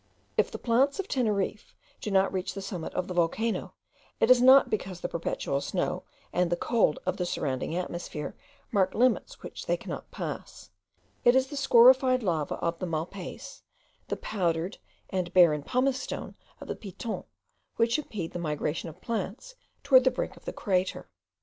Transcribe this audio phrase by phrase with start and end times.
[0.35, 3.75] If the plants of Teneriffe do not reach the summit of the volcano,
[4.19, 8.35] it is not because the perpetual snow and the cold of the surrounding atmosphere
[8.71, 10.71] mark limits which they cannot pass;
[11.23, 13.61] it is the scorified lava of the Malpays,
[14.07, 14.79] the powdered
[15.11, 17.23] and barren pumice stone of the Piton,
[17.75, 21.11] which impede the migration of plants towards the brink of the crater.